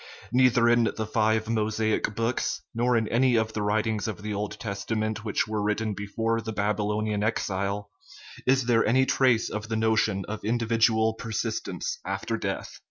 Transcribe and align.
Neither 0.31 0.67
in 0.67 0.85
the" 0.85 1.05
five 1.13 1.47
Mosaic 1.47 2.05
books/' 2.15 2.61
nor 2.73 2.97
in 2.97 3.07
any 3.09 3.35
of 3.35 3.53
the 3.53 3.61
writings 3.61 4.07
of 4.07 4.23
the 4.23 4.33
Old 4.33 4.59
Testament 4.59 5.23
which 5.23 5.47
were 5.47 5.61
written 5.61 5.93
before 5.93 6.41
the 6.41 6.51
Babylonian 6.51 7.23
Exile, 7.23 7.87
is 8.47 8.63
there 8.65 8.83
any 8.83 9.05
trace 9.05 9.47
of 9.51 9.69
the 9.69 9.75
notion 9.75 10.25
of 10.27 10.43
individual 10.43 11.13
persistence 11.13 11.99
after 12.03 12.35
death. 12.35 12.79